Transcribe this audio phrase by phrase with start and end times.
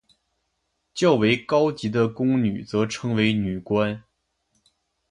[0.95, 4.03] 较为高级的宫女则称为女官。